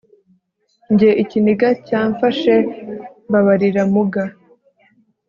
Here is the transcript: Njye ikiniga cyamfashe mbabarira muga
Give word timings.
Njye 0.91 1.09
ikiniga 1.23 1.69
cyamfashe 1.87 2.53
mbabarira 3.27 3.81
muga 3.93 4.23